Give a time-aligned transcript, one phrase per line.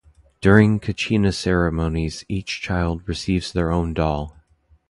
[0.41, 4.35] During Kachina ceremonies, each child receives their own doll.